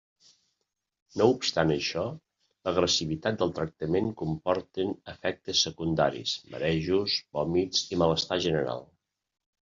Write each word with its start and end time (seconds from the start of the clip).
No 1.21 1.25
obstant 1.31 1.73
això, 1.73 2.05
l'agressivitat 2.69 3.37
del 3.41 3.51
tractament 3.59 4.07
comporten 4.21 4.95
efectes 5.13 5.61
secundaris: 5.67 6.33
marejos, 6.55 7.19
vòmits, 7.39 7.83
i 7.95 8.01
malestar 8.03 8.39
general. 8.47 8.83